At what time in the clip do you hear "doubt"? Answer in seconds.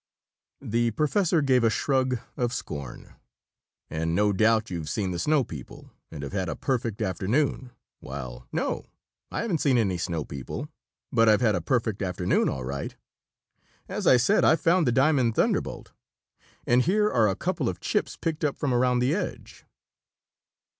4.33-4.71